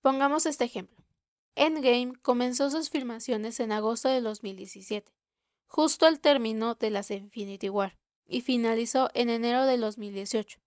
Pongamos 0.00 0.46
este 0.46 0.64
ejemplo. 0.64 1.04
Endgame 1.56 2.14
comenzó 2.22 2.70
sus 2.70 2.90
filmaciones 2.90 3.60
en 3.60 3.70
agosto 3.70 4.08
de 4.08 4.20
2017, 4.22 5.12
justo 5.66 6.06
al 6.06 6.20
término 6.20 6.74
de 6.74 6.90
las 6.90 7.10
Infinity 7.10 7.68
War, 7.68 7.98
y 8.26 8.40
finalizó 8.40 9.10
en 9.14 9.28
enero 9.28 9.66
de 9.66 9.76
2018. 9.76 10.58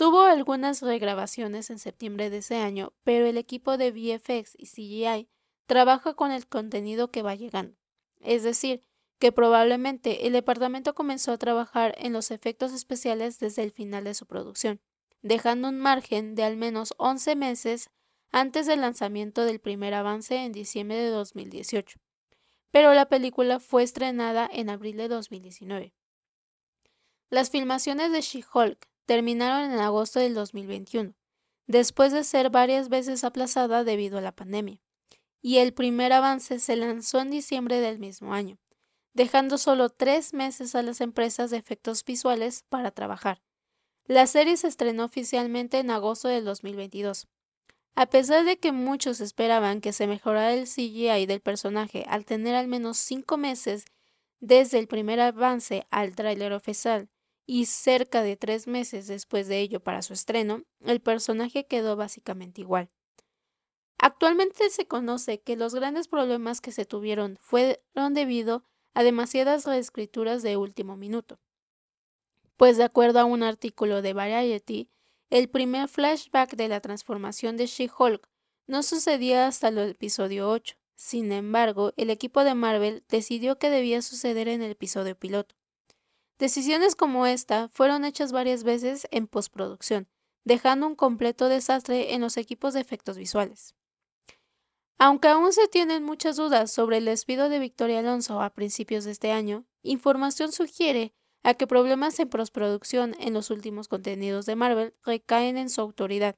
Tuvo 0.00 0.22
algunas 0.22 0.80
regrabaciones 0.80 1.68
en 1.68 1.78
septiembre 1.78 2.30
de 2.30 2.38
ese 2.38 2.56
año, 2.56 2.94
pero 3.04 3.26
el 3.26 3.36
equipo 3.36 3.76
de 3.76 3.90
VFX 3.90 4.54
y 4.56 4.64
CGI 4.64 5.28
trabaja 5.66 6.14
con 6.14 6.32
el 6.32 6.46
contenido 6.46 7.10
que 7.10 7.20
va 7.20 7.34
llegando. 7.34 7.76
Es 8.18 8.42
decir, 8.42 8.82
que 9.18 9.30
probablemente 9.30 10.26
el 10.26 10.32
departamento 10.32 10.94
comenzó 10.94 11.32
a 11.32 11.36
trabajar 11.36 11.94
en 11.98 12.14
los 12.14 12.30
efectos 12.30 12.72
especiales 12.72 13.38
desde 13.40 13.62
el 13.62 13.72
final 13.72 14.04
de 14.04 14.14
su 14.14 14.24
producción, 14.24 14.80
dejando 15.20 15.68
un 15.68 15.78
margen 15.78 16.34
de 16.34 16.44
al 16.44 16.56
menos 16.56 16.94
11 16.96 17.36
meses 17.36 17.90
antes 18.32 18.64
del 18.64 18.80
lanzamiento 18.80 19.44
del 19.44 19.60
primer 19.60 19.92
avance 19.92 20.34
en 20.34 20.52
diciembre 20.52 20.96
de 20.96 21.10
2018. 21.10 21.98
Pero 22.70 22.94
la 22.94 23.10
película 23.10 23.60
fue 23.60 23.82
estrenada 23.82 24.48
en 24.50 24.70
abril 24.70 24.96
de 24.96 25.08
2019. 25.08 25.92
Las 27.28 27.50
filmaciones 27.50 28.12
de 28.12 28.22
She-Hulk 28.22 28.89
terminaron 29.10 29.72
en 29.72 29.80
agosto 29.80 30.20
del 30.20 30.34
2021, 30.34 31.14
después 31.66 32.12
de 32.12 32.22
ser 32.22 32.48
varias 32.50 32.88
veces 32.88 33.24
aplazada 33.24 33.82
debido 33.82 34.18
a 34.18 34.20
la 34.20 34.30
pandemia, 34.30 34.80
y 35.42 35.56
el 35.56 35.74
primer 35.74 36.12
avance 36.12 36.60
se 36.60 36.76
lanzó 36.76 37.18
en 37.18 37.30
diciembre 37.30 37.80
del 37.80 37.98
mismo 37.98 38.32
año 38.32 38.60
dejando 39.12 39.58
solo 39.58 39.88
tres 39.88 40.32
meses 40.32 40.76
a 40.76 40.82
las 40.82 41.00
empresas 41.00 41.50
de 41.50 41.56
efectos 41.56 42.04
visuales 42.04 42.64
para 42.68 42.92
trabajar. 42.92 43.42
La 44.04 44.28
serie 44.28 44.56
se 44.56 44.68
estrenó 44.68 45.06
oficialmente 45.06 45.80
en 45.80 45.90
agosto 45.90 46.28
del 46.28 46.44
2022. 46.44 47.26
A 47.96 48.06
pesar 48.06 48.44
de 48.44 48.60
que 48.60 48.70
muchos 48.70 49.20
esperaban 49.20 49.80
que 49.80 49.92
se 49.92 50.06
mejorara 50.06 50.54
el 50.54 50.68
CGI 50.68 51.26
del 51.26 51.40
personaje 51.40 52.04
al 52.08 52.24
tener 52.24 52.54
al 52.54 52.68
menos 52.68 52.98
cinco 52.98 53.38
meses 53.38 53.86
desde 54.38 54.78
el 54.78 54.86
primer 54.86 55.18
avance 55.18 55.88
al 55.90 56.14
tráiler 56.14 56.52
oficial 56.52 57.08
y 57.52 57.66
cerca 57.66 58.22
de 58.22 58.36
tres 58.36 58.68
meses 58.68 59.08
después 59.08 59.48
de 59.48 59.58
ello 59.58 59.80
para 59.80 60.02
su 60.02 60.12
estreno, 60.12 60.62
el 60.84 61.00
personaje 61.00 61.66
quedó 61.66 61.96
básicamente 61.96 62.60
igual. 62.60 62.92
Actualmente 63.98 64.70
se 64.70 64.86
conoce 64.86 65.40
que 65.40 65.56
los 65.56 65.74
grandes 65.74 66.06
problemas 66.06 66.60
que 66.60 66.70
se 66.70 66.84
tuvieron 66.84 67.38
fueron 67.40 68.14
debido 68.14 68.64
a 68.94 69.02
demasiadas 69.02 69.66
reescrituras 69.66 70.44
de 70.44 70.56
último 70.56 70.96
minuto. 70.96 71.40
Pues 72.56 72.76
de 72.76 72.84
acuerdo 72.84 73.18
a 73.18 73.24
un 73.24 73.42
artículo 73.42 74.00
de 74.00 74.12
Variety, 74.12 74.88
el 75.28 75.48
primer 75.48 75.88
flashback 75.88 76.54
de 76.54 76.68
la 76.68 76.80
transformación 76.80 77.56
de 77.56 77.66
She-Hulk 77.66 78.28
no 78.68 78.84
sucedía 78.84 79.48
hasta 79.48 79.68
el 79.68 79.78
episodio 79.78 80.48
8. 80.48 80.76
Sin 80.94 81.32
embargo, 81.32 81.94
el 81.96 82.10
equipo 82.10 82.44
de 82.44 82.54
Marvel 82.54 83.02
decidió 83.08 83.58
que 83.58 83.70
debía 83.70 84.02
suceder 84.02 84.46
en 84.46 84.62
el 84.62 84.70
episodio 84.70 85.18
piloto. 85.18 85.56
Decisiones 86.40 86.96
como 86.96 87.26
esta 87.26 87.68
fueron 87.68 88.06
hechas 88.06 88.32
varias 88.32 88.64
veces 88.64 89.06
en 89.10 89.26
postproducción, 89.26 90.08
dejando 90.42 90.86
un 90.86 90.94
completo 90.94 91.50
desastre 91.50 92.14
en 92.14 92.22
los 92.22 92.38
equipos 92.38 92.72
de 92.72 92.80
efectos 92.80 93.18
visuales. 93.18 93.74
Aunque 94.98 95.28
aún 95.28 95.52
se 95.52 95.68
tienen 95.68 96.02
muchas 96.02 96.36
dudas 96.36 96.70
sobre 96.70 96.96
el 96.96 97.04
despido 97.04 97.50
de 97.50 97.58
Victoria 97.58 97.98
Alonso 97.98 98.40
a 98.40 98.54
principios 98.54 99.04
de 99.04 99.10
este 99.10 99.32
año, 99.32 99.66
información 99.82 100.50
sugiere 100.50 101.12
a 101.42 101.52
que 101.52 101.66
problemas 101.66 102.18
en 102.18 102.30
postproducción 102.30 103.14
en 103.20 103.34
los 103.34 103.50
últimos 103.50 103.86
contenidos 103.88 104.46
de 104.46 104.56
Marvel 104.56 104.94
recaen 105.04 105.58
en 105.58 105.68
su 105.68 105.82
autoridad, 105.82 106.36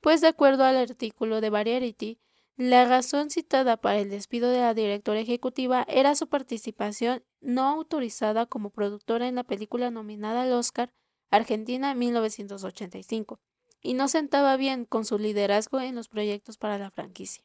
pues 0.00 0.20
de 0.22 0.26
acuerdo 0.26 0.64
al 0.64 0.76
artículo 0.76 1.40
de 1.40 1.50
Variety, 1.50 2.18
la 2.60 2.84
razón 2.84 3.30
citada 3.30 3.78
para 3.78 4.00
el 4.00 4.10
despido 4.10 4.50
de 4.50 4.58
la 4.58 4.74
directora 4.74 5.18
ejecutiva 5.18 5.86
era 5.88 6.14
su 6.14 6.28
participación 6.28 7.24
no 7.40 7.64
autorizada 7.64 8.44
como 8.44 8.68
productora 8.68 9.28
en 9.28 9.36
la 9.36 9.44
película 9.44 9.90
nominada 9.90 10.42
al 10.42 10.52
Oscar 10.52 10.92
Argentina 11.30 11.94
1985, 11.94 13.40
y 13.80 13.94
no 13.94 14.08
sentaba 14.08 14.58
bien 14.58 14.84
con 14.84 15.06
su 15.06 15.18
liderazgo 15.18 15.80
en 15.80 15.94
los 15.94 16.08
proyectos 16.08 16.58
para 16.58 16.76
la 16.76 16.90
franquicia. 16.90 17.42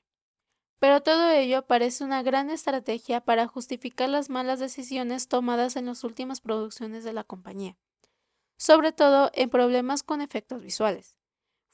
Pero 0.80 1.02
todo 1.02 1.30
ello 1.30 1.66
parece 1.66 2.04
una 2.04 2.22
gran 2.22 2.50
estrategia 2.50 3.22
para 3.22 3.48
justificar 3.48 4.10
las 4.10 4.30
malas 4.30 4.60
decisiones 4.60 5.30
tomadas 5.30 5.78
en 5.78 5.86
las 5.86 6.04
últimas 6.04 6.42
producciones 6.42 7.06
de 7.06 7.14
la 7.14 7.24
compañía, 7.24 7.78
sobre 8.58 8.92
todo 8.92 9.32
en 9.34 9.50
problemas 9.50 10.04
con 10.04 10.20
efectos 10.20 10.62
visuales. 10.62 11.18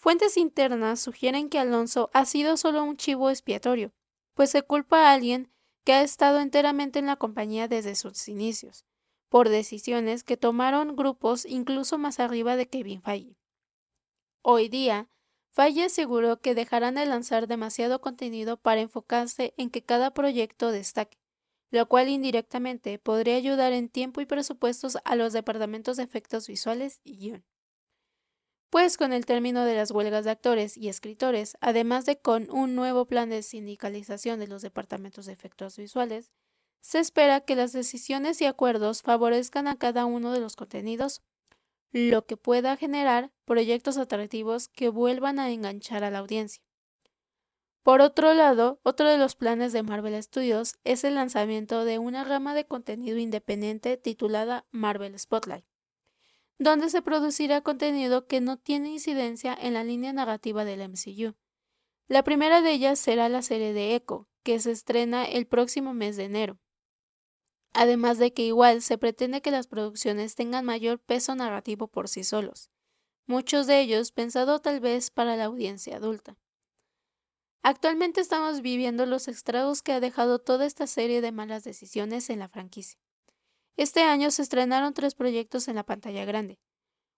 Fuentes 0.01 0.35
internas 0.35 0.99
sugieren 0.99 1.47
que 1.47 1.59
Alonso 1.59 2.09
ha 2.11 2.25
sido 2.25 2.57
solo 2.57 2.83
un 2.83 2.97
chivo 2.97 3.29
expiatorio, 3.29 3.93
pues 4.33 4.49
se 4.49 4.63
culpa 4.63 5.05
a 5.05 5.13
alguien 5.13 5.51
que 5.85 5.93
ha 5.93 6.01
estado 6.01 6.39
enteramente 6.39 6.97
en 6.97 7.05
la 7.05 7.17
compañía 7.17 7.67
desde 7.67 7.93
sus 7.93 8.27
inicios, 8.27 8.83
por 9.29 9.49
decisiones 9.49 10.23
que 10.23 10.37
tomaron 10.37 10.95
grupos 10.95 11.45
incluso 11.45 11.99
más 11.99 12.19
arriba 12.19 12.55
de 12.55 12.67
Kevin 12.67 13.03
Feige. 13.03 13.37
Hoy 14.41 14.69
día, 14.69 15.07
Falle 15.51 15.83
aseguró 15.83 16.41
que 16.41 16.55
dejarán 16.55 16.95
de 16.95 17.05
lanzar 17.05 17.45
demasiado 17.45 18.01
contenido 18.01 18.57
para 18.57 18.81
enfocarse 18.81 19.53
en 19.55 19.69
que 19.69 19.83
cada 19.83 20.15
proyecto 20.15 20.71
destaque, 20.71 21.19
lo 21.69 21.87
cual 21.87 22.09
indirectamente 22.09 22.97
podría 22.97 23.35
ayudar 23.35 23.71
en 23.71 23.87
tiempo 23.87 24.19
y 24.19 24.25
presupuestos 24.25 24.97
a 25.05 25.15
los 25.15 25.31
departamentos 25.31 25.97
de 25.97 26.03
efectos 26.03 26.47
visuales 26.47 27.01
y 27.03 27.17
guion. 27.19 27.50
Pues 28.71 28.95
con 28.95 29.11
el 29.11 29.25
término 29.25 29.65
de 29.65 29.75
las 29.75 29.91
huelgas 29.91 30.23
de 30.23 30.31
actores 30.31 30.77
y 30.77 30.87
escritores, 30.87 31.57
además 31.59 32.05
de 32.05 32.17
con 32.21 32.49
un 32.49 32.73
nuevo 32.73 33.05
plan 33.05 33.29
de 33.29 33.43
sindicalización 33.43 34.39
de 34.39 34.47
los 34.47 34.61
departamentos 34.61 35.25
de 35.25 35.33
efectos 35.33 35.75
visuales, 35.75 36.31
se 36.79 36.99
espera 36.99 37.41
que 37.41 37.57
las 37.57 37.73
decisiones 37.73 38.41
y 38.41 38.45
acuerdos 38.45 39.01
favorezcan 39.01 39.67
a 39.67 39.77
cada 39.77 40.05
uno 40.05 40.31
de 40.31 40.39
los 40.39 40.55
contenidos 40.55 41.21
lo 41.91 42.25
que 42.25 42.37
pueda 42.37 42.77
generar 42.77 43.33
proyectos 43.43 43.97
atractivos 43.97 44.69
que 44.69 44.87
vuelvan 44.87 45.37
a 45.39 45.51
enganchar 45.51 46.05
a 46.05 46.09
la 46.09 46.19
audiencia. 46.19 46.63
Por 47.83 47.99
otro 47.99 48.33
lado, 48.33 48.79
otro 48.83 49.09
de 49.09 49.17
los 49.17 49.35
planes 49.35 49.73
de 49.73 49.83
Marvel 49.83 50.23
Studios 50.23 50.75
es 50.85 51.03
el 51.03 51.15
lanzamiento 51.15 51.83
de 51.83 51.99
una 51.99 52.23
rama 52.23 52.53
de 52.53 52.65
contenido 52.65 53.17
independiente 53.17 53.97
titulada 53.97 54.65
Marvel 54.71 55.19
Spotlight, 55.19 55.65
donde 56.61 56.91
se 56.91 57.01
producirá 57.01 57.61
contenido 57.61 58.27
que 58.27 58.39
no 58.39 58.55
tiene 58.55 58.91
incidencia 58.91 59.57
en 59.59 59.73
la 59.73 59.83
línea 59.83 60.13
narrativa 60.13 60.63
del 60.63 60.81
MCU. 60.81 61.35
La 62.07 62.23
primera 62.23 62.61
de 62.61 62.71
ellas 62.71 62.99
será 62.99 63.29
la 63.29 63.41
serie 63.41 63.73
de 63.73 63.95
Echo, 63.95 64.29
que 64.43 64.59
se 64.59 64.69
estrena 64.69 65.25
el 65.25 65.47
próximo 65.47 65.95
mes 65.95 66.17
de 66.17 66.25
enero. 66.25 66.59
Además 67.73 68.19
de 68.19 68.31
que 68.31 68.43
igual 68.43 68.83
se 68.83 68.99
pretende 68.99 69.41
que 69.41 69.49
las 69.49 69.65
producciones 69.65 70.35
tengan 70.35 70.63
mayor 70.63 70.99
peso 70.99 71.33
narrativo 71.33 71.87
por 71.87 72.07
sí 72.07 72.23
solos, 72.23 72.69
muchos 73.25 73.65
de 73.65 73.79
ellos 73.79 74.11
pensado 74.11 74.59
tal 74.59 74.81
vez 74.81 75.09
para 75.09 75.35
la 75.35 75.45
audiencia 75.45 75.97
adulta. 75.97 76.37
Actualmente 77.63 78.21
estamos 78.21 78.61
viviendo 78.61 79.07
los 79.07 79.27
estragos 79.27 79.81
que 79.81 79.93
ha 79.93 79.99
dejado 79.99 80.37
toda 80.37 80.67
esta 80.67 80.85
serie 80.85 81.21
de 81.21 81.31
malas 81.31 81.63
decisiones 81.63 82.29
en 82.29 82.37
la 82.37 82.49
franquicia. 82.49 82.99
Este 83.77 84.01
año 84.01 84.31
se 84.31 84.41
estrenaron 84.41 84.93
tres 84.93 85.15
proyectos 85.15 85.67
en 85.67 85.75
la 85.75 85.83
pantalla 85.83 86.25
grande. 86.25 86.59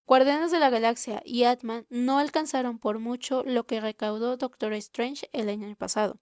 Guardianes 0.06 0.52
de 0.52 0.60
la 0.60 0.70
Galaxia 0.70 1.22
y 1.26 1.46
Atman 1.46 1.86
no 1.90 2.20
alcanzaron 2.20 2.78
por 2.78 3.00
mucho 3.00 3.44
lo 3.44 3.66
que 3.66 3.80
recaudó 3.80 4.38
Doctor 4.38 4.74
Strange 4.74 5.30
el 5.32 5.50
año 5.50 5.74
pasado. 5.76 6.20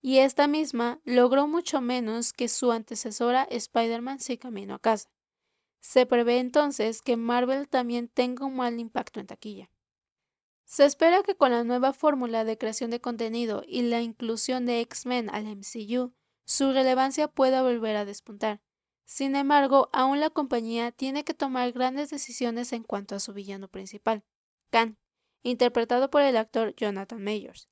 Y 0.00 0.18
esta 0.18 0.46
misma 0.46 1.00
logró 1.04 1.46
mucho 1.46 1.80
menos 1.80 2.32
que 2.32 2.48
su 2.48 2.72
antecesora 2.72 3.44
Spider-Man 3.44 4.20
sin 4.20 4.36
camino 4.36 4.74
a 4.74 4.78
casa. 4.78 5.10
Se 5.80 6.06
prevé 6.06 6.38
entonces 6.38 7.02
que 7.02 7.16
Marvel 7.16 7.68
también 7.68 8.08
tenga 8.08 8.46
un 8.46 8.56
mal 8.56 8.78
impacto 8.78 9.18
en 9.18 9.26
taquilla. 9.26 9.70
Se 10.64 10.84
espera 10.84 11.22
que 11.22 11.36
con 11.36 11.50
la 11.50 11.64
nueva 11.64 11.92
fórmula 11.92 12.44
de 12.44 12.56
creación 12.56 12.90
de 12.90 13.00
contenido 13.00 13.62
y 13.66 13.82
la 13.82 14.00
inclusión 14.00 14.64
de 14.64 14.80
X-Men 14.80 15.28
al 15.28 15.46
MCU, 15.46 16.14
su 16.44 16.72
relevancia 16.72 17.28
pueda 17.28 17.62
volver 17.62 17.96
a 17.96 18.04
despuntar. 18.04 18.60
Sin 19.04 19.36
embargo, 19.36 19.90
aún 19.92 20.20
la 20.20 20.30
compañía 20.30 20.92
tiene 20.92 21.24
que 21.24 21.34
tomar 21.34 21.72
grandes 21.72 22.10
decisiones 22.10 22.72
en 22.72 22.82
cuanto 22.82 23.14
a 23.14 23.20
su 23.20 23.32
villano 23.32 23.68
principal, 23.68 24.24
Khan, 24.70 24.98
interpretado 25.42 26.10
por 26.10 26.22
el 26.22 26.36
actor 26.36 26.74
Jonathan 26.76 27.22
Mayors, 27.22 27.68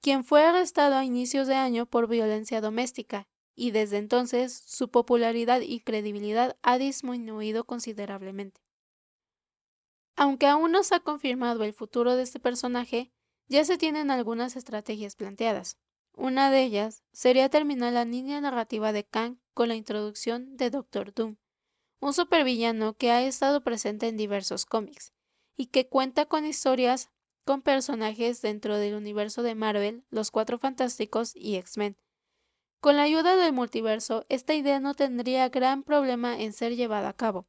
quien 0.00 0.24
fue 0.24 0.44
arrestado 0.44 0.96
a 0.96 1.04
inicios 1.04 1.48
de 1.48 1.54
año 1.54 1.86
por 1.86 2.08
violencia 2.08 2.60
doméstica 2.60 3.28
y 3.54 3.70
desde 3.70 3.98
entonces 3.98 4.52
su 4.66 4.90
popularidad 4.90 5.60
y 5.60 5.80
credibilidad 5.80 6.56
ha 6.62 6.78
disminuido 6.78 7.64
considerablemente. 7.64 8.60
Aunque 10.16 10.46
aún 10.46 10.72
no 10.72 10.82
se 10.82 10.94
ha 10.94 11.00
confirmado 11.00 11.64
el 11.64 11.72
futuro 11.72 12.16
de 12.16 12.22
este 12.22 12.38
personaje, 12.38 13.12
ya 13.48 13.64
se 13.64 13.78
tienen 13.78 14.10
algunas 14.10 14.56
estrategias 14.56 15.16
planteadas. 15.16 15.78
Una 16.14 16.50
de 16.50 16.62
ellas 16.62 17.02
sería 17.12 17.48
terminar 17.48 17.92
la 17.92 18.04
línea 18.04 18.40
narrativa 18.40 18.92
de 18.92 19.04
Kang 19.04 19.38
con 19.54 19.68
la 19.68 19.76
introducción 19.76 20.56
de 20.56 20.70
Doctor 20.70 21.14
Doom, 21.14 21.36
un 22.00 22.12
supervillano 22.12 22.94
que 22.94 23.10
ha 23.10 23.22
estado 23.22 23.62
presente 23.62 24.08
en 24.08 24.16
diversos 24.16 24.66
cómics 24.66 25.12
y 25.56 25.66
que 25.66 25.88
cuenta 25.88 26.26
con 26.26 26.44
historias 26.44 27.10
con 27.44 27.62
personajes 27.62 28.42
dentro 28.42 28.76
del 28.76 28.94
universo 28.94 29.42
de 29.42 29.54
Marvel, 29.54 30.04
Los 30.10 30.30
Cuatro 30.30 30.58
Fantásticos 30.58 31.34
y 31.34 31.56
X-Men. 31.56 31.96
Con 32.80 32.96
la 32.96 33.04
ayuda 33.04 33.36
del 33.36 33.52
multiverso, 33.52 34.26
esta 34.28 34.54
idea 34.54 34.80
no 34.80 34.94
tendría 34.94 35.48
gran 35.48 35.82
problema 35.82 36.40
en 36.40 36.52
ser 36.52 36.76
llevada 36.76 37.08
a 37.08 37.16
cabo. 37.16 37.46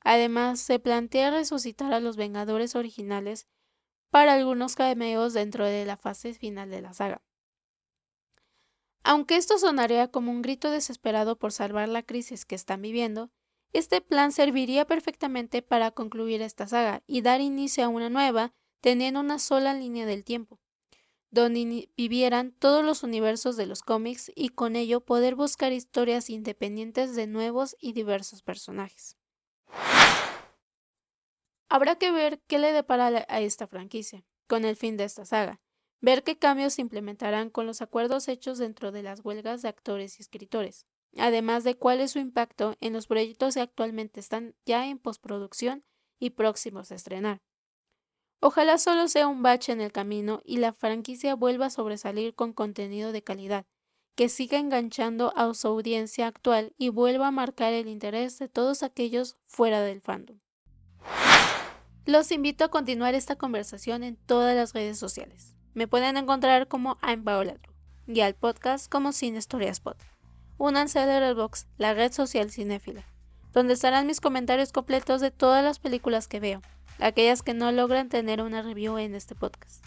Además, 0.00 0.60
se 0.60 0.78
plantea 0.78 1.30
resucitar 1.30 1.92
a 1.92 2.00
los 2.00 2.16
Vengadores 2.16 2.76
originales 2.76 3.48
para 4.10 4.34
algunos 4.34 4.76
cameos 4.76 5.32
dentro 5.32 5.64
de 5.64 5.84
la 5.84 5.96
fase 5.96 6.34
final 6.34 6.70
de 6.70 6.82
la 6.82 6.92
saga. 6.92 7.22
Aunque 9.04 9.36
esto 9.36 9.58
sonaría 9.58 10.08
como 10.08 10.32
un 10.32 10.40
grito 10.40 10.70
desesperado 10.70 11.36
por 11.36 11.52
salvar 11.52 11.90
la 11.90 12.02
crisis 12.02 12.46
que 12.46 12.54
están 12.54 12.80
viviendo, 12.80 13.30
este 13.74 14.00
plan 14.00 14.32
serviría 14.32 14.86
perfectamente 14.86 15.60
para 15.60 15.90
concluir 15.90 16.40
esta 16.40 16.66
saga 16.66 17.02
y 17.06 17.20
dar 17.20 17.42
inicio 17.42 17.84
a 17.84 17.88
una 17.88 18.08
nueva, 18.08 18.54
teniendo 18.80 19.20
una 19.20 19.38
sola 19.38 19.74
línea 19.74 20.06
del 20.06 20.24
tiempo, 20.24 20.58
donde 21.30 21.90
vivieran 21.96 22.52
todos 22.52 22.82
los 22.82 23.02
universos 23.02 23.56
de 23.58 23.66
los 23.66 23.82
cómics 23.82 24.32
y 24.34 24.48
con 24.48 24.74
ello 24.74 25.00
poder 25.00 25.34
buscar 25.34 25.72
historias 25.72 26.30
independientes 26.30 27.14
de 27.14 27.26
nuevos 27.26 27.76
y 27.78 27.92
diversos 27.92 28.42
personajes. 28.42 29.18
Habrá 31.68 31.96
que 31.96 32.10
ver 32.10 32.40
qué 32.46 32.58
le 32.58 32.72
depara 32.72 33.26
a 33.28 33.40
esta 33.40 33.66
franquicia, 33.66 34.24
con 34.46 34.64
el 34.64 34.76
fin 34.76 34.96
de 34.96 35.04
esta 35.04 35.26
saga, 35.26 35.60
ver 36.04 36.22
qué 36.22 36.36
cambios 36.36 36.74
se 36.74 36.82
implementarán 36.82 37.48
con 37.48 37.66
los 37.66 37.80
acuerdos 37.80 38.28
hechos 38.28 38.58
dentro 38.58 38.92
de 38.92 39.02
las 39.02 39.24
huelgas 39.24 39.62
de 39.62 39.68
actores 39.68 40.18
y 40.18 40.22
escritores, 40.22 40.86
además 41.16 41.64
de 41.64 41.78
cuál 41.78 42.02
es 42.02 42.10
su 42.10 42.18
impacto 42.18 42.76
en 42.80 42.92
los 42.92 43.06
proyectos 43.06 43.54
que 43.54 43.62
actualmente 43.62 44.20
están 44.20 44.54
ya 44.66 44.86
en 44.86 44.98
postproducción 44.98 45.82
y 46.18 46.30
próximos 46.30 46.92
a 46.92 46.96
estrenar. 46.96 47.40
Ojalá 48.40 48.76
solo 48.76 49.08
sea 49.08 49.28
un 49.28 49.42
bache 49.42 49.72
en 49.72 49.80
el 49.80 49.92
camino 49.92 50.42
y 50.44 50.58
la 50.58 50.74
franquicia 50.74 51.34
vuelva 51.36 51.66
a 51.66 51.70
sobresalir 51.70 52.34
con 52.34 52.52
contenido 52.52 53.10
de 53.10 53.22
calidad, 53.22 53.64
que 54.14 54.28
siga 54.28 54.58
enganchando 54.58 55.34
a 55.34 55.54
su 55.54 55.68
audiencia 55.68 56.26
actual 56.26 56.74
y 56.76 56.90
vuelva 56.90 57.28
a 57.28 57.30
marcar 57.30 57.72
el 57.72 57.88
interés 57.88 58.38
de 58.38 58.50
todos 58.50 58.82
aquellos 58.82 59.38
fuera 59.46 59.80
del 59.80 60.02
fandom. 60.02 60.38
Los 62.04 62.30
invito 62.30 62.64
a 62.64 62.68
continuar 62.68 63.14
esta 63.14 63.36
conversación 63.36 64.04
en 64.04 64.16
todas 64.16 64.54
las 64.54 64.74
redes 64.74 64.98
sociales. 64.98 65.53
Me 65.74 65.86
pueden 65.86 66.16
encontrar 66.16 66.68
como 66.68 66.98
I'm 67.02 67.24
Paola 67.24 67.56
y 68.06 68.20
al 68.20 68.34
podcast 68.34 68.90
como 68.90 69.12
Cine 69.12 69.38
Historias 69.38 69.80
Pod. 69.80 69.96
Únanse 70.56 70.98
a 70.98 71.06
Letterboxd, 71.06 71.66
la 71.78 71.94
red 71.94 72.12
social 72.12 72.50
cinéfila, 72.50 73.04
donde 73.52 73.74
estarán 73.74 74.06
mis 74.06 74.20
comentarios 74.20 74.72
completos 74.72 75.20
de 75.20 75.30
todas 75.30 75.62
las 75.62 75.78
películas 75.78 76.28
que 76.28 76.40
veo, 76.40 76.62
aquellas 77.00 77.42
que 77.42 77.54
no 77.54 77.72
logran 77.72 78.08
tener 78.08 78.40
una 78.40 78.62
review 78.62 78.98
en 78.98 79.14
este 79.14 79.34
podcast. 79.34 79.84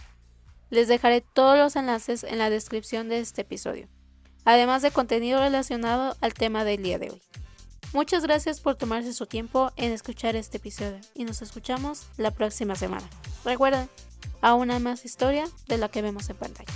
Les 0.69 0.88
dejaré 0.88 1.21
todos 1.21 1.58
los 1.58 1.76
enlaces 1.76 2.23
en 2.23 2.38
la 2.38 2.50
descripción 2.50 3.10
de 3.10 3.19
este 3.19 3.41
episodio 3.41 3.88
además 4.47 4.82
de 4.82 4.91
contenido 4.91 5.41
relacionado 5.41 6.15
al 6.21 6.34
tema 6.34 6.63
del 6.63 6.82
día 6.82 6.97
de 6.97 7.10
hoy. 7.10 7.21
Muchas 7.91 8.23
gracias 8.23 8.62
por 8.62 8.76
tomarse 8.76 9.12
su 9.12 9.26
tiempo 9.26 9.73
en 9.76 9.91
escuchar 9.91 10.38
este 10.38 10.56
episodio 10.56 11.02
y 11.13 11.26
nos 11.26 11.41
escuchamos 11.41 12.08
la 12.15 12.32
próxima 12.32 12.76
semana. 12.76 13.06
Recuerden, 13.43 13.89
aún 14.41 14.71
hay 14.71 14.80
más 14.80 15.06
historia 15.06 15.47
de 15.67 15.78
la 15.78 15.89
que 15.89 16.02
vemos 16.02 16.30
en 16.30 16.38
pantalla. 16.38 16.73